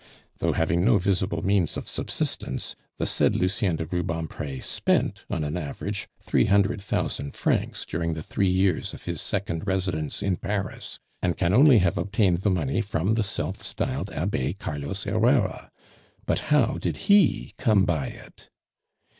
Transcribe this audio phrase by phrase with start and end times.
[0.39, 5.55] "Though having no visible means of subsistence, the said Lucien de Rubempre spent on an
[5.55, 10.97] average three hundred thousand francs during the three years of his second residence in Paris,
[11.21, 15.69] and can only have obtained the money from the self styled Abbe Carlos Herrera
[16.25, 18.49] but how did he come by it?